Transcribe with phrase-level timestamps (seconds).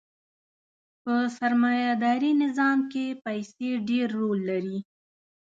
[1.03, 4.77] په سرمایه داري نظام کښې پیسې ډېر رول لري.